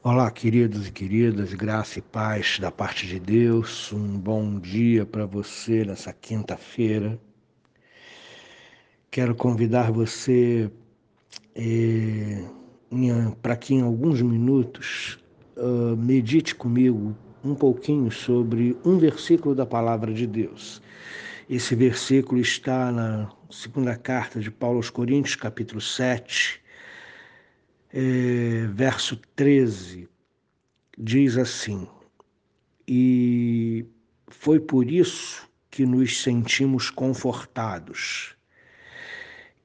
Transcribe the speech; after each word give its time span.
Olá, 0.00 0.30
queridos 0.30 0.86
e 0.86 0.92
queridas, 0.92 1.52
graça 1.54 1.98
e 1.98 2.02
paz 2.02 2.60
da 2.60 2.70
parte 2.70 3.04
de 3.04 3.18
Deus. 3.18 3.92
Um 3.92 4.16
bom 4.16 4.60
dia 4.60 5.04
para 5.04 5.26
você 5.26 5.84
nessa 5.84 6.12
quinta-feira. 6.12 7.18
Quero 9.10 9.34
convidar 9.34 9.90
você 9.90 10.70
é, 11.52 12.44
para 13.42 13.56
que 13.56 13.74
em 13.74 13.82
alguns 13.82 14.22
minutos 14.22 15.18
uh, 15.56 15.96
medite 15.96 16.54
comigo 16.54 17.16
um 17.42 17.56
pouquinho 17.56 18.12
sobre 18.12 18.76
um 18.84 18.98
versículo 18.98 19.52
da 19.52 19.66
palavra 19.66 20.14
de 20.14 20.28
Deus. 20.28 20.80
Esse 21.50 21.74
versículo 21.74 22.40
está 22.40 22.92
na 22.92 23.28
segunda 23.50 23.96
carta 23.96 24.38
de 24.38 24.48
Paulo 24.48 24.76
aos 24.76 24.90
Coríntios, 24.90 25.34
capítulo 25.34 25.80
7, 25.80 26.62
é, 27.92 28.66
verso 28.72 29.16
13, 29.34 30.08
diz 30.96 31.36
assim: 31.36 31.88
E 32.86 33.86
foi 34.28 34.60
por 34.60 34.90
isso 34.90 35.48
que 35.70 35.86
nos 35.86 36.22
sentimos 36.22 36.90
confortados. 36.90 38.36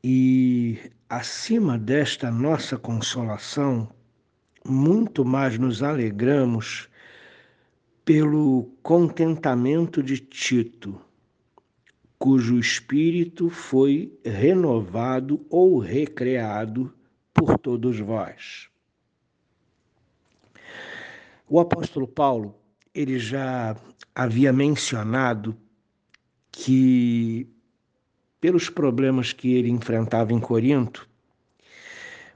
E 0.04 0.91
acima 1.09 1.78
desta 1.78 2.30
nossa 2.30 2.78
consolação, 2.78 3.90
muito 4.66 5.26
mais 5.26 5.58
nos 5.58 5.81
alegramos 5.81 6.90
pelo 8.05 8.70
contentamento 8.81 10.03
de 10.03 10.20
Tito, 10.20 11.00
cujo 12.20 12.59
espírito 12.59 13.50
foi 13.50 14.14
renovado 14.26 15.45
ou 15.50 15.80
recreado 15.80 16.94
por 17.43 17.57
todos 17.57 17.99
vós. 17.99 18.70
O 21.49 21.59
apóstolo 21.59 22.07
Paulo, 22.07 22.55
ele 22.95 23.19
já 23.19 23.75
havia 24.16 24.53
mencionado 24.53 25.58
que 26.50 27.45
pelos 28.39 28.69
problemas 28.69 29.33
que 29.33 29.55
ele 29.55 29.69
enfrentava 29.69 30.31
em 30.31 30.39
Corinto, 30.39 31.08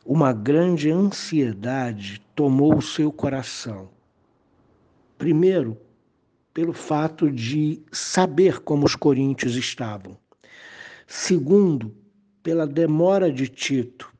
uma 0.06 0.34
grande 0.34 0.92
ansiedade 0.92 2.22
tomou 2.36 2.78
o 2.78 2.82
seu 2.82 3.10
coração. 3.10 3.90
Primeiro, 5.18 5.78
pelo 6.54 6.74
fato 6.74 7.32
de 7.32 7.82
saber 7.94 8.60
como 8.60 8.86
os 8.86 8.96
coríntios 8.96 9.56
estavam. 9.56 10.18
Segundo, 11.08 11.96
pela 12.44 12.68
demora 12.68 13.32
de 13.32 13.48
Tito 13.48 14.17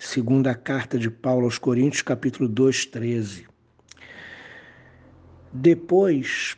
Segunda 0.00 0.54
carta 0.54 0.96
de 0.96 1.10
Paulo 1.10 1.46
aos 1.46 1.58
Coríntios, 1.58 2.02
capítulo 2.02 2.48
2, 2.48 2.86
13. 2.86 3.48
Depois, 5.52 6.56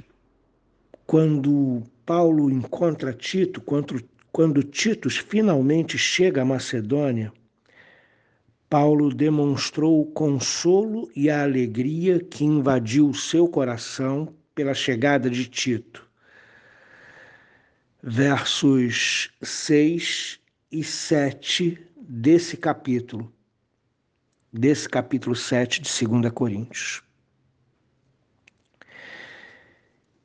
quando 1.07 1.83
Paulo 2.05 2.51
encontra 2.51 3.15
Tito, 3.15 3.63
quando, 3.63 4.05
quando 4.31 4.63
Tito 4.63 5.09
finalmente 5.09 5.97
chega 5.97 6.43
à 6.43 6.45
Macedônia, 6.45 7.33
Paulo 8.69 9.09
demonstrou 9.09 10.03
o 10.03 10.13
consolo 10.13 11.11
e 11.17 11.31
a 11.31 11.43
alegria 11.43 12.21
que 12.21 12.45
invadiu 12.45 13.09
o 13.09 13.15
seu 13.15 13.49
coração 13.49 14.35
pela 14.55 14.75
chegada 14.75 15.31
de 15.31 15.47
Tito. 15.49 16.07
Versos 18.03 19.31
6 19.41 20.39
e 20.71 20.85
7 20.85 21.90
desse 22.13 22.57
capítulo, 22.57 23.33
desse 24.53 24.89
capítulo 24.89 25.37
7 25.37 25.81
de 25.81 26.09
2 26.09 26.33
Coríntios. 26.33 27.05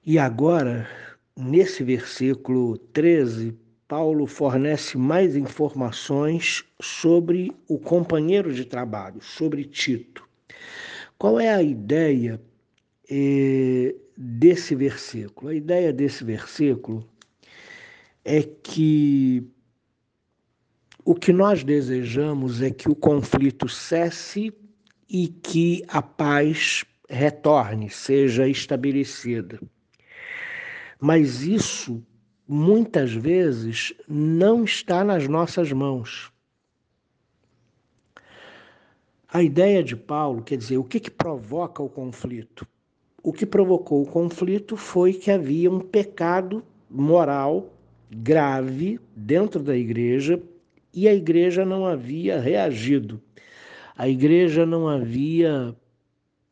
E 0.04 0.18
agora, 0.18 0.90
nesse 1.38 1.84
versículo 1.84 2.76
13, 2.76 3.56
Paulo 3.88 4.26
fornece 4.26 4.98
mais 4.98 5.36
informações 5.36 6.66
sobre 6.82 7.56
o 7.68 7.78
companheiro 7.78 8.52
de 8.52 8.66
trabalho, 8.66 9.22
sobre 9.22 9.64
Tito. 9.64 10.28
Qual 11.20 11.40
é 11.40 11.54
a 11.54 11.62
ideia 11.62 12.42
eh, 13.08 13.94
desse 14.18 14.74
versículo? 14.74 15.52
A 15.52 15.54
ideia 15.54 15.94
desse 15.94 16.24
versículo 16.24 17.08
é 18.24 18.42
que 18.42 19.48
o 21.06 21.14
que 21.14 21.32
nós 21.32 21.64
desejamos 21.64 22.64
é 22.64 22.72
que 22.72 22.90
o 22.90 22.96
conflito 22.96 23.70
cesse 23.70 24.52
e 25.08 25.28
que 25.28 25.86
a 25.88 26.02
paz 26.02 26.84
retorne, 27.08 27.92
seja 27.92 28.48
estabelecida. 28.48 29.62
Mas 31.00 31.44
isso 31.44 32.04
muitas 32.48 33.14
vezes 33.14 33.94
não 34.08 34.64
está 34.64 35.04
nas 35.04 35.28
nossas 35.28 35.72
mãos. 35.72 36.32
A 39.32 39.44
ideia 39.44 39.84
de 39.84 39.96
Paulo, 39.96 40.42
quer 40.42 40.58
dizer, 40.58 40.78
o 40.78 40.84
que, 40.84 41.00
que 41.00 41.12
provoca 41.12 41.84
o 41.84 41.90
conflito? 41.90 42.68
O 43.22 43.32
que 43.32 43.46
provocou 43.46 44.02
o 44.02 44.08
conflito 44.08 44.76
foi 44.76 45.14
que 45.14 45.30
havia 45.30 45.70
um 45.70 45.80
pecado 45.80 46.64
moral 46.90 47.72
grave 48.10 49.00
dentro 49.16 49.62
da 49.62 49.76
igreja 49.76 50.42
e 50.96 51.10
a 51.10 51.14
igreja 51.14 51.66
não 51.66 51.86
havia 51.86 52.40
reagido. 52.40 53.22
A 53.98 54.08
igreja 54.08 54.66
não 54.66 54.88
havia 54.88 55.76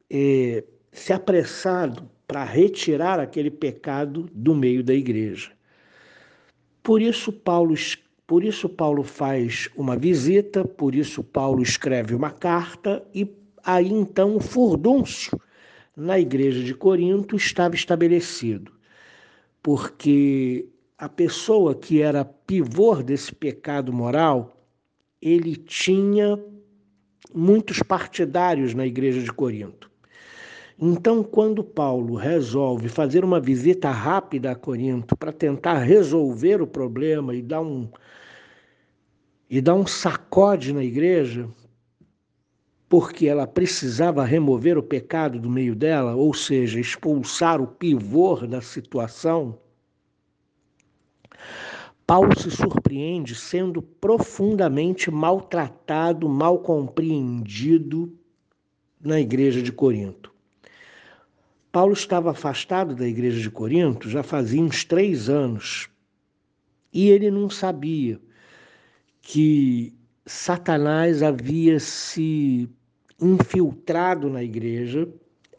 é, 0.10 0.64
se 0.92 1.14
apressado 1.14 2.10
para 2.28 2.44
retirar 2.44 3.20
aquele 3.20 3.50
pecado 3.50 4.30
do 4.34 4.54
meio 4.54 4.84
da 4.84 4.94
igreja. 4.94 5.52
Por 6.84 7.02
isso 7.02 7.32
Paulo, 7.32 7.74
por 8.28 8.44
isso 8.44 8.68
Paulo 8.68 9.04
faz 9.04 9.70
uma 9.78 9.96
visita, 9.96 10.66
por 10.66 10.94
isso 10.94 11.24
Paulo 11.24 11.64
escreve 11.64 12.14
uma 12.14 12.32
carta 12.32 13.02
e 13.16 13.28
aí 13.64 13.90
então 13.90 14.36
o 14.36 14.42
furdúncio 14.42 15.40
na 15.96 16.20
igreja 16.20 16.62
de 16.62 16.74
Corinto 16.74 17.38
estava 17.38 17.76
estabelecido. 17.76 18.74
Porque 19.62 20.68
a 21.04 21.10
pessoa 21.10 21.76
que 21.76 22.02
era 22.02 22.24
pivô 22.24 22.96
desse 23.04 23.36
pecado 23.36 23.92
moral, 23.92 24.56
ele 25.22 25.58
tinha 25.58 26.40
muitos 27.36 27.84
partidários 27.84 28.74
na 28.74 28.86
igreja 28.86 29.22
de 29.22 29.30
Corinto. 29.30 29.92
Então, 30.80 31.22
quando 31.22 31.62
Paulo 31.62 32.16
resolve 32.16 32.88
fazer 32.88 33.26
uma 33.26 33.42
visita 33.42 33.92
rápida 33.92 34.52
a 34.52 34.56
Corinto 34.56 35.18
para 35.18 35.34
tentar 35.34 35.80
resolver 35.80 36.62
o 36.62 36.68
problema 36.68 37.36
e 37.36 37.42
dar 37.42 37.60
um 37.60 37.90
e 39.50 39.60
dar 39.60 39.76
um 39.76 39.86
sacode 39.86 40.72
na 40.72 40.86
igreja, 40.86 41.50
porque 42.88 43.28
ela 43.28 43.46
precisava 43.46 44.24
remover 44.24 44.78
o 44.78 44.84
pecado 44.84 45.38
do 45.38 45.50
meio 45.50 45.76
dela, 45.76 46.16
ou 46.16 46.34
seja, 46.34 46.80
expulsar 46.80 47.62
o 47.62 47.68
pivô 47.68 48.38
da 48.48 48.62
situação, 48.62 49.60
Paulo 52.06 52.38
se 52.38 52.52
surpreende 52.52 53.34
sendo 53.34 53.82
profundamente 53.82 55.10
maltratado, 55.10 56.28
mal 56.28 56.60
compreendido 56.60 58.14
na 59.00 59.20
igreja 59.20 59.62
de 59.62 59.72
Corinto. 59.72 60.34
Paulo 61.72 61.94
estava 61.94 62.32
afastado 62.32 62.96
da 62.96 63.08
igreja 63.08 63.40
de 63.40 63.50
Corinto 63.50 64.10
já 64.10 64.22
fazia 64.22 64.62
uns 64.62 64.84
três 64.84 65.30
anos 65.30 65.90
e 66.94 67.10
ele 67.10 67.32
não 67.32 67.50
sabia 67.50 68.20
que 69.22 69.94
Satanás 70.26 71.24
havia 71.24 71.80
se 71.80 72.70
infiltrado 73.20 74.30
na 74.30 74.44
igreja 74.44 75.08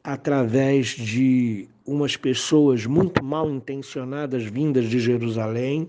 através 0.04 0.88
de 0.88 1.68
umas 1.86 2.16
pessoas 2.16 2.86
muito 2.86 3.22
mal 3.24 3.50
intencionadas 3.50 4.44
vindas 4.44 4.86
de 4.86 4.98
Jerusalém 4.98 5.88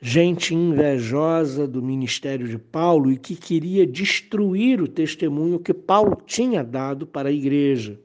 gente 0.00 0.54
invejosa 0.54 1.66
do 1.66 1.82
ministério 1.82 2.46
de 2.46 2.58
Paulo 2.58 3.10
e 3.10 3.16
que 3.16 3.34
queria 3.34 3.86
destruir 3.86 4.80
o 4.80 4.88
testemunho 4.88 5.58
que 5.58 5.74
Paulo 5.74 6.22
tinha 6.24 6.62
dado 6.62 7.06
para 7.06 7.28
a 7.28 7.32
igreja. 7.32 7.98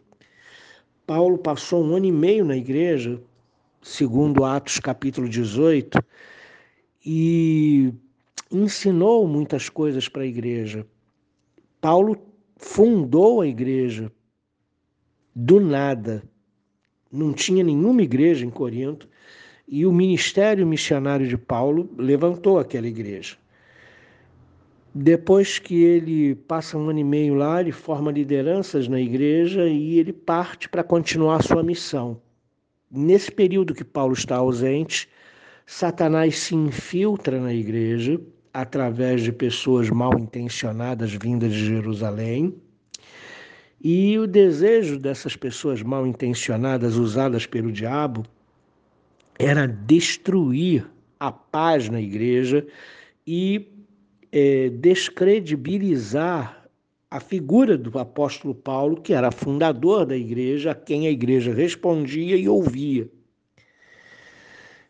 Paulo 1.06 1.38
passou 1.38 1.84
um 1.84 1.96
ano 1.96 2.06
e 2.06 2.12
meio 2.12 2.46
na 2.46 2.58
igreja, 2.58 3.22
segundo 3.82 4.44
Atos 4.44 4.80
capítulo 4.80 5.30
18, 5.30 6.00
e 7.06 7.94
ensinou 8.50 9.28
muitas 9.28 9.70
coisas 9.70 10.08
para 10.08 10.24
a 10.24 10.28
igreja. 10.28 10.88
Paulo 11.80 12.18
fundou 12.58 13.42
a 13.42 13.48
igreja 13.48 14.12
do 15.36 15.60
nada. 15.60 16.24
Não 17.14 17.32
tinha 17.32 17.64
nenhuma 17.64 18.02
igreja 18.02 18.44
em 18.44 18.50
Corinto 18.50 19.08
e 19.68 19.86
o 19.86 19.94
ministério 19.94 20.66
missionário 20.66 21.28
de 21.28 21.38
Paulo 21.38 21.88
levantou 21.96 22.58
aquela 22.58 22.88
igreja. 22.88 23.38
Depois 24.96 25.60
que 25.60 25.76
ele 25.76 26.34
passa 26.34 26.76
um 26.76 26.90
ano 26.90 27.00
e 27.00 27.04
meio 27.04 27.36
lá, 27.36 27.62
ele 27.62 27.72
forma 27.72 28.12
lideranças 28.12 28.88
na 28.88 29.00
igreja 29.00 29.68
e 29.68 30.00
ele 30.00 30.12
parte 30.12 30.68
para 30.68 30.84
continuar 30.84 31.44
sua 31.44 31.62
missão. 31.62 32.20
Nesse 32.90 33.32
período 33.32 33.76
que 33.76 33.84
Paulo 33.84 34.14
está 34.14 34.38
ausente, 34.38 35.08
Satanás 35.68 36.40
se 36.40 36.56
infiltra 36.56 37.40
na 37.40 37.54
igreja 37.54 38.20
através 38.52 39.22
de 39.22 39.32
pessoas 39.32 39.88
mal 39.92 40.18
intencionadas 40.18 41.12
vindas 41.14 41.54
de 41.54 41.66
Jerusalém. 41.66 42.56
E 43.84 44.18
o 44.18 44.26
desejo 44.26 44.98
dessas 44.98 45.36
pessoas 45.36 45.82
mal 45.82 46.08
intencionadas, 46.08 46.96
usadas 46.96 47.46
pelo 47.46 47.70
diabo, 47.70 48.24
era 49.38 49.68
destruir 49.68 50.90
a 51.20 51.30
paz 51.32 51.90
na 51.90 52.00
igreja 52.00 52.66
e 53.28 53.68
é, 54.32 54.70
descredibilizar 54.70 56.66
a 57.12 57.20
figura 57.20 57.78
do 57.78 58.00
apóstolo 58.00 58.56
Paulo, 58.56 59.02
que 59.02 59.14
era 59.14 59.32
fundador 59.32 60.06
da 60.06 60.16
igreja, 60.16 60.72
a 60.72 60.76
quem 60.76 61.06
a 61.06 61.12
igreja 61.12 61.54
respondia 61.54 62.38
e 62.38 62.48
ouvia. 62.48 63.10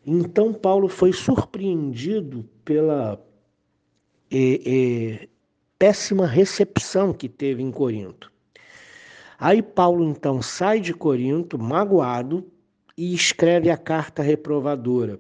Então, 0.06 0.54
Paulo 0.54 0.88
foi 0.88 1.12
surpreendido 1.12 2.48
pela 2.64 3.20
é, 4.30 4.62
é, 4.66 5.28
péssima 5.80 6.28
recepção 6.28 7.12
que 7.12 7.28
teve 7.28 7.64
em 7.64 7.72
Corinto. 7.72 8.33
Aí, 9.40 9.62
Paulo 9.62 10.04
então 10.04 10.42
sai 10.42 10.80
de 10.80 10.94
Corinto, 10.94 11.58
magoado, 11.58 12.46
e 12.98 13.14
escreve 13.14 13.70
a 13.70 13.78
carta 13.78 14.22
reprovadora 14.22 15.20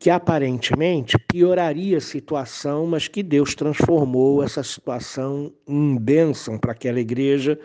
que 0.00 0.08
aparentemente 0.08 1.18
pioraria 1.30 1.98
a 1.98 2.00
situação, 2.00 2.86
mas 2.86 3.06
que 3.06 3.22
Deus 3.22 3.54
transformou 3.54 4.42
essa 4.42 4.62
situação 4.62 5.52
em 5.68 5.94
bênção 5.98 6.58
para 6.58 6.72
aquela 6.72 6.98
igreja, 6.98 7.60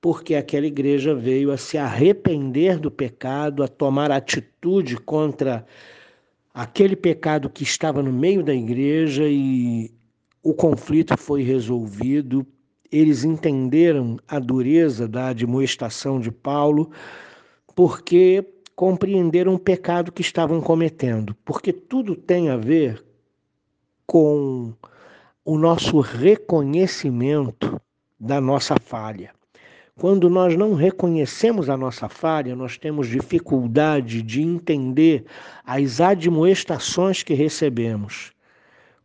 porque 0.00 0.34
aquela 0.34 0.66
igreja 0.66 1.14
veio 1.14 1.52
a 1.52 1.56
se 1.56 1.78
arrepender 1.78 2.80
do 2.80 2.90
pecado, 2.90 3.62
a 3.62 3.68
tomar 3.68 4.10
atitude 4.10 4.96
contra 4.96 5.64
aquele 6.52 6.96
pecado 6.96 7.48
que 7.48 7.62
estava 7.62 8.02
no 8.02 8.12
meio 8.12 8.42
da 8.42 8.52
igreja 8.52 9.28
e 9.28 9.94
o 10.42 10.52
conflito 10.52 11.16
foi 11.16 11.44
resolvido. 11.44 12.44
Eles 12.90 13.24
entenderam 13.24 14.18
a 14.26 14.38
dureza 14.38 15.06
da 15.06 15.28
admoestação 15.28 16.18
de 16.18 16.30
Paulo, 16.30 16.90
porque 17.74 18.44
compreenderam 18.74 19.54
o 19.54 19.58
pecado 19.58 20.10
que 20.10 20.22
estavam 20.22 20.60
cometendo, 20.60 21.36
porque 21.44 21.72
tudo 21.72 22.16
tem 22.16 22.48
a 22.48 22.56
ver 22.56 23.04
com 24.06 24.72
o 25.44 25.58
nosso 25.58 26.00
reconhecimento 26.00 27.80
da 28.18 28.40
nossa 28.40 28.76
falha. 28.78 29.32
Quando 29.96 30.30
nós 30.30 30.56
não 30.56 30.74
reconhecemos 30.74 31.68
a 31.68 31.76
nossa 31.76 32.08
falha, 32.08 32.56
nós 32.56 32.78
temos 32.78 33.06
dificuldade 33.06 34.22
de 34.22 34.40
entender 34.40 35.26
as 35.64 36.00
admoestações 36.00 37.22
que 37.22 37.34
recebemos 37.34 38.32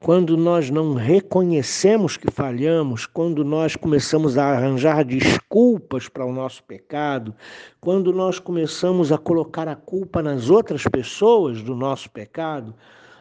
quando 0.05 0.37
nós 0.37 0.69
não 0.69 0.93
reconhecemos 0.93 2.15
que 2.15 2.29
falhamos, 2.29 3.07
quando 3.07 3.43
nós 3.43 3.75
começamos 3.75 4.37
a 4.37 4.45
arranjar 4.45 5.03
desculpas 5.03 6.07
para 6.07 6.23
o 6.23 6.31
nosso 6.31 6.61
pecado, 6.61 7.33
quando 7.81 8.13
nós 8.13 8.37
começamos 8.37 9.11
a 9.11 9.17
colocar 9.17 9.67
a 9.67 9.75
culpa 9.75 10.21
nas 10.21 10.47
outras 10.47 10.83
pessoas 10.83 11.63
do 11.63 11.73
nosso 11.73 12.11
pecado, 12.11 12.75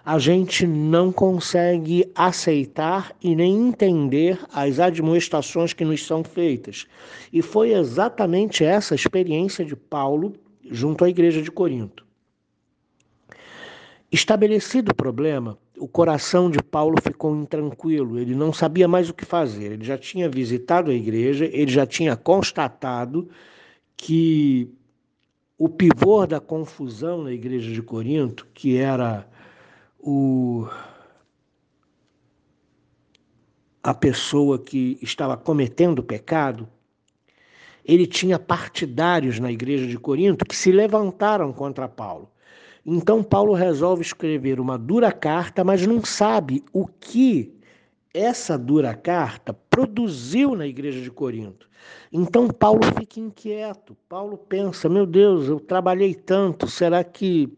a 0.04 0.18
gente 0.18 0.66
não 0.66 1.10
consegue 1.10 2.12
aceitar 2.14 3.16
e 3.22 3.34
nem 3.34 3.68
entender 3.68 4.38
as 4.52 4.78
admoestações 4.78 5.72
que 5.72 5.86
nos 5.86 6.04
são 6.04 6.22
feitas. 6.22 6.86
E 7.32 7.40
foi 7.40 7.72
exatamente 7.72 8.62
essa 8.62 8.94
experiência 8.94 9.64
de 9.64 9.74
Paulo 9.74 10.34
junto 10.70 11.02
à 11.02 11.08
igreja 11.08 11.40
de 11.40 11.50
Corinto. 11.50 12.04
Estabelecido 14.12 14.92
o 14.92 14.94
problema, 14.94 15.58
o 15.78 15.88
coração 15.88 16.50
de 16.50 16.62
Paulo 16.62 16.96
ficou 17.02 17.34
intranquilo, 17.36 18.18
ele 18.18 18.34
não 18.34 18.52
sabia 18.52 18.86
mais 18.86 19.08
o 19.08 19.14
que 19.14 19.24
fazer. 19.24 19.72
Ele 19.72 19.84
já 19.84 19.98
tinha 19.98 20.28
visitado 20.28 20.90
a 20.90 20.94
igreja, 20.94 21.46
ele 21.52 21.70
já 21.70 21.86
tinha 21.86 22.16
constatado 22.16 23.28
que 23.96 24.70
o 25.58 25.68
pivô 25.68 26.26
da 26.26 26.40
confusão 26.40 27.22
na 27.22 27.32
igreja 27.32 27.72
de 27.72 27.82
Corinto, 27.82 28.46
que 28.54 28.76
era 28.76 29.26
o 29.98 30.66
a 33.82 33.92
pessoa 33.92 34.58
que 34.58 34.98
estava 35.02 35.36
cometendo 35.36 36.02
pecado, 36.02 36.66
ele 37.84 38.06
tinha 38.06 38.38
partidários 38.38 39.38
na 39.38 39.52
igreja 39.52 39.86
de 39.86 39.98
Corinto 39.98 40.46
que 40.46 40.56
se 40.56 40.72
levantaram 40.72 41.52
contra 41.52 41.86
Paulo. 41.86 42.30
Então 42.86 43.22
Paulo 43.22 43.54
resolve 43.54 44.02
escrever 44.02 44.60
uma 44.60 44.76
dura 44.76 45.10
carta, 45.10 45.64
mas 45.64 45.86
não 45.86 46.04
sabe 46.04 46.62
o 46.72 46.86
que 46.86 47.54
essa 48.12 48.58
dura 48.58 48.94
carta 48.94 49.52
produziu 49.52 50.54
na 50.54 50.66
igreja 50.66 51.00
de 51.00 51.10
Corinto. 51.10 51.68
Então 52.12 52.48
Paulo 52.48 52.82
fica 52.98 53.18
inquieto. 53.18 53.96
Paulo 54.08 54.36
pensa: 54.36 54.88
meu 54.88 55.06
Deus, 55.06 55.48
eu 55.48 55.58
trabalhei 55.58 56.14
tanto, 56.14 56.68
será 56.68 57.02
que 57.02 57.52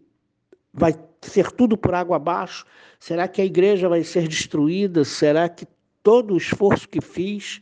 vai 0.72 0.94
ser 1.20 1.50
tudo 1.50 1.76
por 1.76 1.94
água 1.94 2.16
abaixo? 2.16 2.64
Será 2.98 3.26
que 3.26 3.42
a 3.42 3.44
igreja 3.44 3.88
vai 3.88 4.02
ser 4.04 4.28
destruída? 4.28 5.04
Será 5.04 5.48
que 5.48 5.66
todo 6.02 6.34
o 6.34 6.36
esforço 6.36 6.88
que 6.88 7.00
fiz 7.00 7.60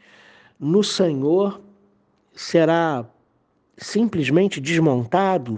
no 0.61 0.85
Senhor 0.85 1.61
será 2.33 3.09
simplesmente 3.77 4.61
desmontado? 4.61 5.57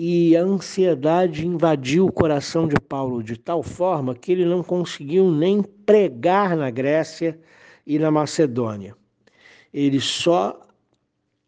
E 0.00 0.36
a 0.36 0.42
ansiedade 0.42 1.44
invadiu 1.44 2.06
o 2.06 2.12
coração 2.12 2.68
de 2.68 2.76
Paulo 2.76 3.20
de 3.20 3.36
tal 3.36 3.64
forma 3.64 4.14
que 4.14 4.30
ele 4.30 4.44
não 4.44 4.62
conseguiu 4.62 5.28
nem 5.28 5.60
pregar 5.60 6.56
na 6.56 6.70
Grécia 6.70 7.36
e 7.84 7.98
na 7.98 8.08
Macedônia. 8.08 8.96
Ele 9.74 10.00
só 10.00 10.64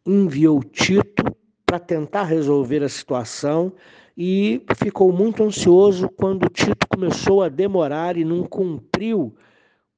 enviou 0.04 0.64
Tito 0.64 1.24
para 1.64 1.78
tentar 1.78 2.24
resolver 2.24 2.82
a 2.82 2.88
situação 2.88 3.72
e 4.18 4.60
ficou 4.74 5.12
muito 5.12 5.44
ansioso 5.44 6.08
quando 6.08 6.48
Tito 6.48 6.88
começou 6.88 7.44
a 7.44 7.48
demorar 7.48 8.16
e 8.16 8.24
não 8.24 8.42
cumpriu 8.42 9.32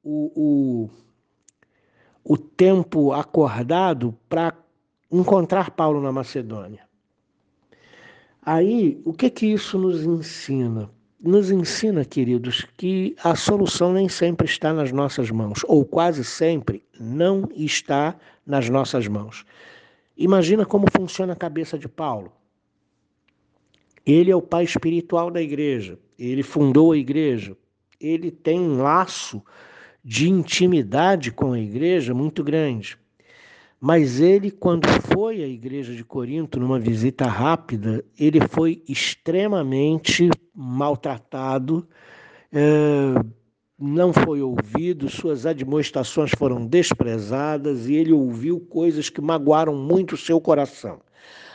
o, 0.04 0.90
o, 2.22 2.32
o 2.34 2.36
tempo 2.36 3.12
acordado 3.12 4.14
para 4.28 4.54
encontrar 5.10 5.70
Paulo 5.70 6.02
na 6.02 6.12
Macedônia. 6.12 6.91
Aí, 8.44 9.00
o 9.04 9.12
que 9.12 9.30
que 9.30 9.46
isso 9.46 9.78
nos 9.78 10.02
ensina? 10.02 10.90
Nos 11.20 11.52
ensina, 11.52 12.04
queridos, 12.04 12.66
que 12.76 13.14
a 13.22 13.36
solução 13.36 13.92
nem 13.92 14.08
sempre 14.08 14.46
está 14.46 14.72
nas 14.72 14.90
nossas 14.90 15.30
mãos, 15.30 15.64
ou 15.68 15.84
quase 15.84 16.24
sempre 16.24 16.82
não 16.98 17.48
está 17.54 18.16
nas 18.44 18.68
nossas 18.68 19.06
mãos. 19.06 19.46
Imagina 20.16 20.66
como 20.66 20.86
funciona 20.90 21.34
a 21.34 21.36
cabeça 21.36 21.78
de 21.78 21.88
Paulo. 21.88 22.32
Ele 24.04 24.32
é 24.32 24.34
o 24.34 24.42
pai 24.42 24.64
espiritual 24.64 25.30
da 25.30 25.40
igreja, 25.40 25.96
ele 26.18 26.42
fundou 26.42 26.90
a 26.90 26.98
igreja, 26.98 27.56
ele 28.00 28.32
tem 28.32 28.58
um 28.58 28.82
laço 28.82 29.40
de 30.02 30.28
intimidade 30.28 31.30
com 31.30 31.52
a 31.52 31.60
igreja 31.60 32.12
muito 32.12 32.42
grande. 32.42 32.98
Mas 33.84 34.20
ele, 34.20 34.48
quando 34.48 34.86
foi 35.12 35.42
à 35.42 35.46
igreja 35.48 35.92
de 35.92 36.04
Corinto, 36.04 36.60
numa 36.60 36.78
visita 36.78 37.26
rápida, 37.26 38.04
ele 38.16 38.40
foi 38.46 38.80
extremamente 38.88 40.30
maltratado, 40.54 41.84
é, 42.52 43.12
não 43.76 44.12
foi 44.12 44.40
ouvido, 44.40 45.08
suas 45.08 45.44
admoestações 45.46 46.30
foram 46.38 46.64
desprezadas 46.64 47.88
e 47.88 47.94
ele 47.94 48.12
ouviu 48.12 48.60
coisas 48.60 49.08
que 49.08 49.20
magoaram 49.20 49.74
muito 49.74 50.14
o 50.14 50.16
seu 50.16 50.40
coração. 50.40 51.00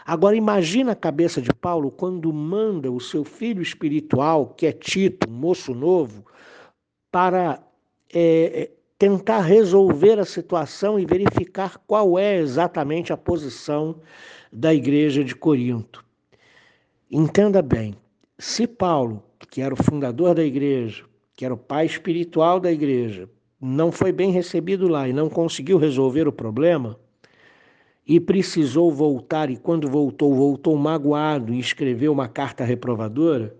Agora 0.05 0.35
imagina 0.35 0.91
a 0.91 0.95
cabeça 0.97 1.41
de 1.41 1.53
Paulo 1.53 1.89
quando 1.89 2.33
manda 2.33 2.91
o 2.91 2.99
seu 2.99 3.23
filho 3.23 3.61
espiritual, 3.61 4.47
que 4.47 4.65
é 4.65 4.73
Tito, 4.73 5.29
um 5.29 5.33
moço 5.33 5.73
novo, 5.73 6.25
para 7.09 7.63
é, 8.13 8.69
tentar 8.97 9.41
resolver 9.41 10.19
a 10.19 10.25
situação 10.25 10.99
e 10.99 11.05
verificar 11.05 11.77
qual 11.85 12.17
é 12.17 12.37
exatamente 12.37 13.13
a 13.13 13.17
posição 13.17 14.01
da 14.51 14.73
igreja 14.73 15.23
de 15.23 15.35
Corinto. 15.35 16.03
Entenda 17.09 17.61
bem, 17.61 17.95
se 18.39 18.65
Paulo, 18.65 19.23
que 19.51 19.61
era 19.61 19.73
o 19.73 19.83
fundador 19.83 20.33
da 20.33 20.43
igreja, 20.43 21.05
que 21.35 21.45
era 21.45 21.53
o 21.53 21.57
pai 21.57 21.85
espiritual 21.85 22.59
da 22.59 22.71
igreja, 22.71 23.29
não 23.61 23.91
foi 23.91 24.11
bem 24.11 24.31
recebido 24.31 24.87
lá 24.87 25.07
e 25.07 25.13
não 25.13 25.29
conseguiu 25.29 25.77
resolver 25.77 26.27
o 26.27 26.33
problema, 26.33 26.99
e 28.05 28.19
precisou 28.19 28.91
voltar, 28.91 29.49
e 29.49 29.57
quando 29.57 29.89
voltou, 29.89 30.33
voltou 30.33 30.75
magoado 30.77 31.53
e 31.53 31.59
escreveu 31.59 32.13
uma 32.13 32.27
carta 32.27 32.63
reprovadora, 32.63 33.55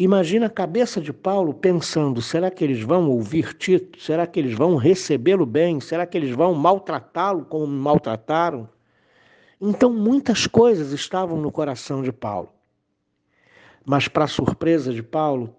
Imagina 0.00 0.46
a 0.46 0.50
cabeça 0.50 1.00
de 1.00 1.12
Paulo 1.12 1.52
pensando: 1.52 2.22
será 2.22 2.52
que 2.52 2.62
eles 2.62 2.80
vão 2.80 3.10
ouvir 3.10 3.52
Tito? 3.52 4.00
Será 4.00 4.28
que 4.28 4.38
eles 4.38 4.54
vão 4.54 4.76
recebê-lo 4.76 5.44
bem? 5.44 5.80
Será 5.80 6.06
que 6.06 6.16
eles 6.16 6.30
vão 6.30 6.54
maltratá-lo 6.54 7.44
como 7.44 7.66
me 7.66 7.80
maltrataram? 7.80 8.68
Então, 9.60 9.92
muitas 9.92 10.46
coisas 10.46 10.92
estavam 10.92 11.40
no 11.40 11.50
coração 11.50 12.00
de 12.00 12.12
Paulo. 12.12 12.48
Mas, 13.84 14.06
para 14.06 14.28
surpresa 14.28 14.94
de 14.94 15.02
Paulo, 15.02 15.52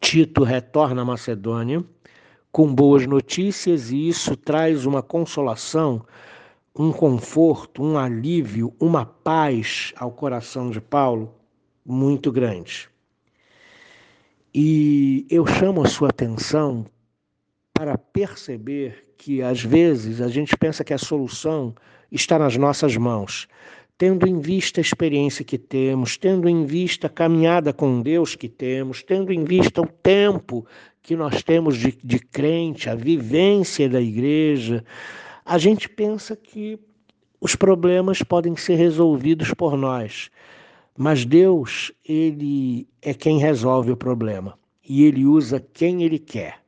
Tito 0.00 0.44
retorna 0.44 1.02
à 1.02 1.04
Macedônia 1.04 1.84
com 2.52 2.72
boas 2.72 3.04
notícias 3.04 3.90
e 3.90 4.08
isso 4.08 4.36
traz 4.36 4.86
uma 4.86 5.02
consolação, 5.02 6.06
um 6.72 6.92
conforto, 6.92 7.82
um 7.82 7.98
alívio, 7.98 8.72
uma 8.78 9.04
paz 9.04 9.92
ao 9.96 10.12
coração 10.12 10.70
de 10.70 10.80
Paulo 10.80 11.35
muito 11.86 12.32
grande. 12.32 12.88
E 14.54 15.26
eu 15.30 15.46
chamo 15.46 15.82
a 15.82 15.88
sua 15.88 16.08
atenção 16.08 16.86
para 17.72 17.96
perceber 17.96 19.12
que 19.16 19.42
às 19.42 19.62
vezes 19.62 20.20
a 20.20 20.28
gente 20.28 20.56
pensa 20.56 20.82
que 20.82 20.94
a 20.94 20.98
solução 20.98 21.74
está 22.10 22.38
nas 22.38 22.56
nossas 22.56 22.96
mãos, 22.96 23.46
tendo 23.98 24.26
em 24.26 24.38
vista 24.38 24.80
a 24.80 24.82
experiência 24.82 25.44
que 25.44 25.58
temos, 25.58 26.16
tendo 26.16 26.48
em 26.48 26.64
vista 26.64 27.06
a 27.06 27.10
caminhada 27.10 27.72
com 27.72 28.00
Deus 28.00 28.34
que 28.34 28.48
temos, 28.48 29.02
tendo 29.02 29.32
em 29.32 29.44
vista 29.44 29.80
o 29.80 29.86
tempo 29.86 30.66
que 31.02 31.14
nós 31.14 31.42
temos 31.42 31.76
de, 31.76 31.96
de 32.02 32.18
crente, 32.18 32.90
a 32.90 32.94
vivência 32.94 33.88
da 33.88 34.00
igreja, 34.00 34.84
a 35.44 35.58
gente 35.58 35.88
pensa 35.88 36.34
que 36.34 36.78
os 37.40 37.54
problemas 37.54 38.22
podem 38.22 38.56
ser 38.56 38.74
resolvidos 38.74 39.52
por 39.54 39.76
nós. 39.76 40.30
Mas 40.96 41.26
Deus, 41.26 41.92
ele 42.04 42.88
é 43.02 43.12
quem 43.12 43.38
resolve 43.38 43.90
o 43.92 43.96
problema 43.96 44.58
e 44.88 45.04
ele 45.04 45.26
usa 45.26 45.60
quem 45.60 46.02
ele 46.02 46.18
quer. 46.18 46.64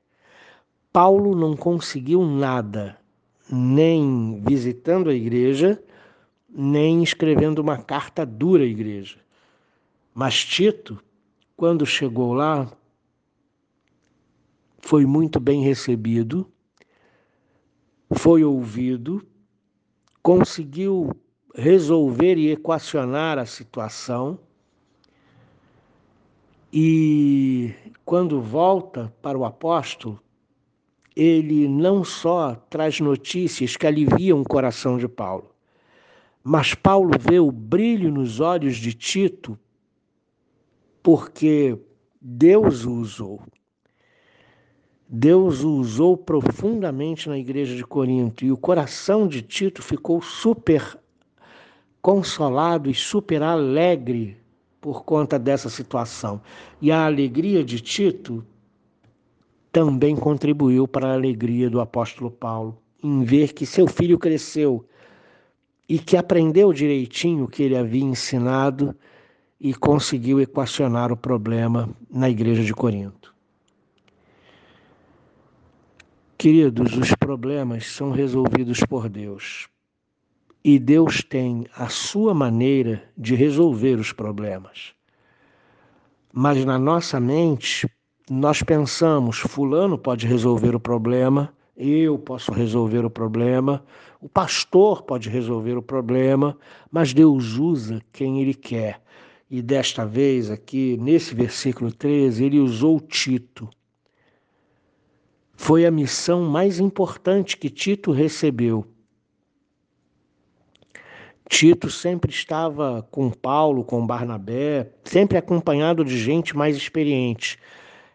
Paulo 0.92 1.34
não 1.34 1.56
conseguiu 1.56 2.24
nada, 2.26 2.98
nem 3.50 4.42
visitando 4.46 5.08
a 5.08 5.14
igreja, 5.14 5.82
nem 6.48 7.02
escrevendo 7.02 7.60
uma 7.60 7.78
carta 7.78 8.26
dura 8.26 8.64
à 8.64 8.66
igreja. 8.66 9.18
Mas 10.14 10.44
Tito, 10.44 11.02
quando 11.56 11.86
chegou 11.86 12.32
lá, 12.34 12.70
foi 14.78 15.06
muito 15.06 15.38
bem 15.38 15.62
recebido, 15.62 16.50
foi 18.10 18.42
ouvido, 18.44 19.24
conseguiu 20.22 21.10
resolver 21.58 22.36
e 22.38 22.52
equacionar 22.52 23.36
a 23.36 23.44
situação. 23.44 24.38
E 26.72 27.74
quando 28.04 28.40
volta 28.40 29.12
para 29.20 29.36
o 29.36 29.44
apóstolo, 29.44 30.20
ele 31.16 31.66
não 31.66 32.04
só 32.04 32.54
traz 32.54 33.00
notícias 33.00 33.76
que 33.76 33.86
aliviam 33.88 34.40
o 34.40 34.48
coração 34.48 34.96
de 34.98 35.08
Paulo, 35.08 35.52
mas 36.44 36.74
Paulo 36.74 37.10
vê 37.18 37.40
o 37.40 37.50
brilho 37.50 38.12
nos 38.12 38.38
olhos 38.38 38.76
de 38.76 38.92
Tito 38.92 39.58
porque 41.02 41.76
Deus 42.20 42.84
o 42.84 42.92
usou. 42.92 43.42
Deus 45.08 45.64
o 45.64 45.72
usou 45.72 46.16
profundamente 46.16 47.28
na 47.28 47.38
igreja 47.38 47.74
de 47.74 47.82
Corinto 47.82 48.44
e 48.44 48.52
o 48.52 48.56
coração 48.56 49.26
de 49.26 49.42
Tito 49.42 49.82
ficou 49.82 50.22
super 50.22 50.98
consolado 52.00 52.90
e 52.90 52.94
super 52.94 53.42
alegre 53.42 54.36
por 54.80 55.04
conta 55.04 55.38
dessa 55.38 55.68
situação. 55.68 56.40
E 56.80 56.90
a 56.90 57.04
alegria 57.04 57.64
de 57.64 57.80
Tito 57.80 58.44
também 59.72 60.16
contribuiu 60.16 60.88
para 60.88 61.08
a 61.08 61.14
alegria 61.14 61.68
do 61.68 61.80
apóstolo 61.80 62.30
Paulo 62.30 62.78
em 63.02 63.22
ver 63.22 63.52
que 63.52 63.64
seu 63.64 63.86
filho 63.86 64.18
cresceu 64.18 64.84
e 65.88 65.98
que 65.98 66.16
aprendeu 66.16 66.72
direitinho 66.72 67.44
o 67.44 67.48
que 67.48 67.62
ele 67.62 67.76
havia 67.76 68.04
ensinado 68.04 68.94
e 69.60 69.74
conseguiu 69.74 70.40
equacionar 70.40 71.10
o 71.12 71.16
problema 71.16 71.88
na 72.10 72.28
igreja 72.28 72.62
de 72.62 72.74
Corinto. 72.74 73.34
Queridos, 76.36 76.96
os 76.96 77.12
problemas 77.16 77.86
são 77.86 78.12
resolvidos 78.12 78.80
por 78.88 79.08
Deus. 79.08 79.68
E 80.70 80.78
Deus 80.78 81.22
tem 81.22 81.64
a 81.74 81.88
sua 81.88 82.34
maneira 82.34 83.02
de 83.16 83.34
resolver 83.34 83.98
os 83.98 84.12
problemas. 84.12 84.92
Mas 86.30 86.62
na 86.62 86.78
nossa 86.78 87.18
mente, 87.18 87.90
nós 88.28 88.62
pensamos: 88.62 89.38
Fulano 89.38 89.96
pode 89.96 90.26
resolver 90.26 90.74
o 90.74 90.78
problema, 90.78 91.54
eu 91.74 92.18
posso 92.18 92.52
resolver 92.52 93.02
o 93.02 93.08
problema, 93.08 93.82
o 94.20 94.28
pastor 94.28 95.00
pode 95.04 95.30
resolver 95.30 95.78
o 95.78 95.82
problema, 95.82 96.54
mas 96.90 97.14
Deus 97.14 97.54
usa 97.54 98.02
quem 98.12 98.42
Ele 98.42 98.52
quer. 98.52 99.00
E 99.50 99.62
desta 99.62 100.04
vez, 100.04 100.50
aqui, 100.50 100.98
nesse 101.00 101.34
versículo 101.34 101.90
13, 101.90 102.44
ele 102.44 102.60
usou 102.60 103.00
Tito. 103.00 103.70
Foi 105.54 105.86
a 105.86 105.90
missão 105.90 106.42
mais 106.42 106.78
importante 106.78 107.56
que 107.56 107.70
Tito 107.70 108.12
recebeu 108.12 108.84
Tito 111.48 111.90
sempre 111.90 112.30
estava 112.30 113.08
com 113.10 113.30
Paulo, 113.30 113.82
com 113.82 114.06
Barnabé, 114.06 114.92
sempre 115.02 115.38
acompanhado 115.38 116.04
de 116.04 116.18
gente 116.18 116.54
mais 116.54 116.76
experiente. 116.76 117.58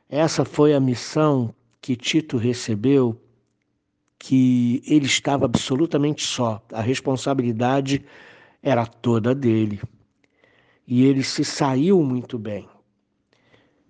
Essa 0.08 0.46
foi 0.46 0.74
a 0.74 0.80
missão 0.80 1.54
que 1.82 1.96
Tito 1.96 2.38
recebeu, 2.38 3.20
que 4.20 4.84
ele 4.86 5.08
estava 5.08 5.46
absolutamente 5.46 6.22
só. 6.24 6.64
A 6.72 6.80
responsabilidade 6.80 8.06
era 8.62 8.86
toda 8.86 9.34
dele. 9.34 9.82
E 10.88 11.04
ele 11.04 11.24
se 11.24 11.44
saiu 11.44 12.04
muito 12.04 12.38
bem. 12.38 12.70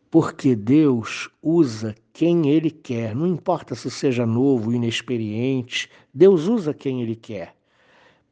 Porque 0.09 0.55
Deus 0.55 1.29
usa 1.41 1.93
quem 2.13 2.49
ele 2.49 2.71
quer, 2.71 3.13
não 3.13 3.27
importa 3.27 3.75
se 3.75 3.91
seja 3.91 4.25
novo, 4.25 4.71
inexperiente, 4.71 5.89
Deus 6.13 6.47
usa 6.47 6.73
quem 6.73 7.01
ele 7.01 7.15
quer 7.15 7.53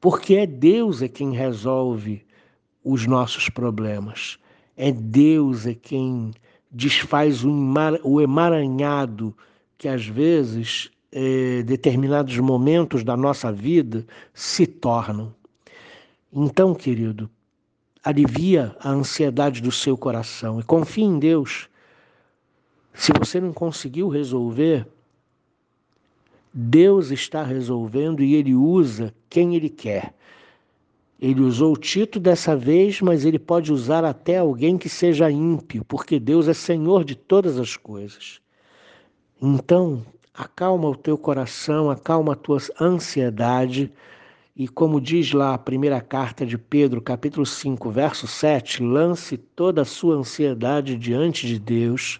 porque 0.01 0.33
é 0.35 0.47
Deus 0.47 1.03
é 1.03 1.07
quem 1.07 1.31
resolve 1.33 2.25
os 2.83 3.05
nossos 3.05 3.47
problemas. 3.47 4.39
É 4.75 4.91
Deus 4.91 5.67
é 5.67 5.75
quem 5.75 6.31
desfaz 6.71 7.43
o 7.45 8.19
emaranhado 8.19 9.37
que 9.77 9.87
às 9.87 10.05
vezes 10.05 10.89
é, 11.11 11.61
determinados 11.63 12.35
momentos 12.39 13.03
da 13.03 13.15
nossa 13.15 13.51
vida 13.51 14.05
se 14.33 14.65
tornam. 14.65 15.33
Então, 16.33 16.73
querido, 16.73 17.29
alivia 18.03 18.75
a 18.79 18.89
ansiedade 18.89 19.61
do 19.61 19.71
seu 19.71 19.95
coração 19.95 20.59
e 20.59 20.63
confie 20.63 21.03
em 21.03 21.19
Deus. 21.19 21.69
Se 22.93 23.11
você 23.19 23.39
não 23.39 23.53
conseguiu 23.53 24.07
resolver, 24.07 24.87
Deus 26.53 27.11
está 27.11 27.43
resolvendo 27.43 28.21
e 28.21 28.35
ele 28.35 28.53
usa 28.53 29.13
quem 29.29 29.55
ele 29.55 29.69
quer. 29.69 30.13
Ele 31.19 31.39
usou 31.39 31.77
Tito 31.77 32.19
dessa 32.19 32.55
vez, 32.55 32.99
mas 32.99 33.23
ele 33.23 33.39
pode 33.39 33.71
usar 33.71 34.03
até 34.03 34.39
alguém 34.39 34.77
que 34.77 34.89
seja 34.89 35.31
ímpio, 35.31 35.85
porque 35.85 36.19
Deus 36.19 36.47
é 36.47 36.53
Senhor 36.53 37.05
de 37.05 37.15
todas 37.15 37.59
as 37.59 37.77
coisas. 37.77 38.41
Então, 39.39 40.03
acalma 40.33 40.89
o 40.89 40.95
teu 40.95 41.17
coração, 41.17 41.89
acalma 41.89 42.33
a 42.33 42.35
tua 42.35 42.59
ansiedade, 42.79 43.91
e 44.55 44.67
como 44.67 44.99
diz 44.99 45.31
lá 45.31 45.53
a 45.53 45.59
primeira 45.59 46.01
carta 46.01 46.45
de 46.45 46.57
Pedro, 46.57 47.01
capítulo 47.01 47.45
5, 47.45 47.89
verso 47.91 48.27
7, 48.27 48.83
lance 48.83 49.37
toda 49.37 49.83
a 49.83 49.85
sua 49.85 50.15
ansiedade 50.15 50.97
diante 50.97 51.47
de 51.47 51.59
Deus, 51.59 52.19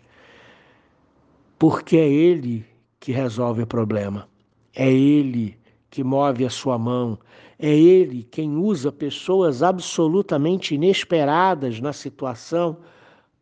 porque 1.58 1.98
é 1.98 2.08
Ele 2.08 2.71
que 3.02 3.12
resolve 3.12 3.64
o 3.64 3.68
problema. 3.68 4.30
É 4.74 4.90
Ele 4.90 5.58
que 5.90 6.04
move 6.04 6.46
a 6.46 6.50
sua 6.50 6.78
mão. 6.78 7.20
É 7.60 7.68
Ele 7.68 8.24
quem 8.24 8.56
usa 8.56 8.92
pessoas 8.92 9.62
absolutamente 9.62 10.76
inesperadas 10.76 11.82
na 11.82 11.92
situação 11.92 12.78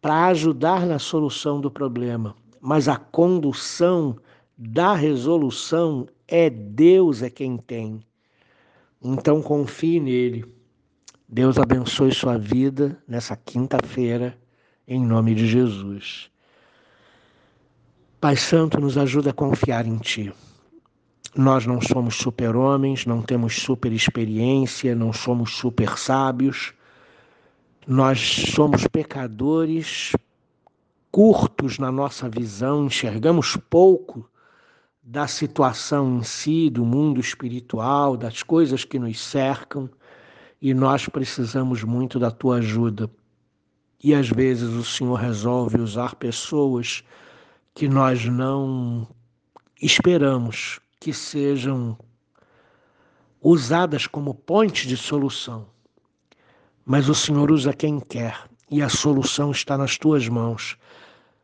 para 0.01 0.27
ajudar 0.27 0.87
na 0.87 0.97
solução 0.97 1.59
do 1.59 1.69
problema. 1.69 2.35
Mas 2.61 2.87
a 2.87 2.95
condução 2.95 4.15
da 4.57 4.95
resolução 4.95 6.07
é 6.25 6.49
Deus 6.49 7.21
é 7.21 7.29
quem 7.29 7.57
tem. 7.57 7.99
Então 9.03 9.41
confie 9.41 9.99
nele. 9.99 10.45
Deus 11.27 11.57
abençoe 11.57 12.13
sua 12.13 12.37
vida 12.37 12.97
nessa 13.05 13.35
quinta-feira, 13.35 14.37
em 14.87 15.05
nome 15.05 15.35
de 15.35 15.45
Jesus. 15.45 16.31
Pai 18.21 18.35
Santo, 18.35 18.81
nos 18.81 18.97
ajuda 18.97 19.29
a 19.29 19.33
confiar 19.33 19.87
em 19.87 19.97
Ti. 19.97 20.33
Nós 21.33 21.65
não 21.65 21.79
somos 21.79 22.15
super-homens, 22.15 23.05
não 23.05 23.21
temos 23.21 23.61
super 23.61 23.93
experiência, 23.93 24.93
não 24.93 25.13
somos 25.13 25.55
super 25.55 25.97
sábios. 25.97 26.73
Nós 27.87 28.19
somos 28.53 28.85
pecadores, 28.87 30.11
curtos 31.09 31.79
na 31.79 31.93
nossa 31.93 32.27
visão, 32.27 32.87
enxergamos 32.87 33.55
pouco 33.55 34.29
da 35.01 35.25
situação 35.25 36.17
em 36.17 36.23
si, 36.23 36.69
do 36.69 36.83
mundo 36.83 37.21
espiritual, 37.21 38.17
das 38.17 38.43
coisas 38.43 38.83
que 38.83 38.99
nos 38.99 39.17
cercam, 39.17 39.89
e 40.61 40.73
nós 40.73 41.07
precisamos 41.07 41.85
muito 41.85 42.19
da 42.19 42.31
tua 42.31 42.57
ajuda. 42.57 43.09
E 44.03 44.13
às 44.13 44.27
vezes 44.27 44.71
o 44.73 44.83
Senhor 44.83 45.15
resolve 45.15 45.79
usar 45.79 46.15
pessoas 46.15 47.01
que 47.73 47.87
nós 47.87 48.25
não 48.25 49.07
esperamos 49.81 50.79
que 50.99 51.13
sejam 51.13 51.97
usadas 53.41 54.05
como 54.05 54.33
ponte 54.35 54.87
de 54.87 54.97
solução. 54.97 55.67
Mas 56.85 57.07
o 57.07 57.15
Senhor 57.15 57.51
usa 57.51 57.73
quem 57.73 57.99
quer 57.99 58.49
e 58.69 58.81
a 58.81 58.89
solução 58.89 59.51
está 59.51 59.77
nas 59.77 59.97
tuas 59.97 60.27
mãos. 60.27 60.77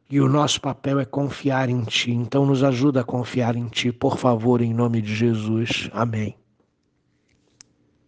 E 0.09 0.19
o 0.19 0.29
nosso 0.29 0.61
papel 0.61 0.99
é 0.99 1.05
confiar 1.05 1.69
em 1.69 1.83
Ti. 1.83 2.11
Então, 2.11 2.45
nos 2.45 2.63
ajuda 2.63 3.01
a 3.01 3.03
confiar 3.03 3.55
em 3.55 3.67
Ti, 3.67 3.91
por 3.91 4.17
favor, 4.17 4.61
em 4.61 4.73
nome 4.73 5.01
de 5.01 5.15
Jesus. 5.15 5.89
Amém. 5.93 6.35